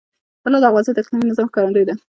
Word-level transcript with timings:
طلا 0.43 0.57
د 0.61 0.65
افغانستان 0.67 0.93
د 0.95 0.99
اقلیمي 1.03 1.25
نظام 1.29 1.47
ښکارندوی 1.51 1.83
ده. 1.87 1.95